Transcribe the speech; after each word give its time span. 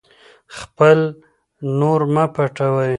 خپل 0.57 0.99
نور 1.79 2.01
مه 2.13 2.25
پټوئ. 2.33 2.89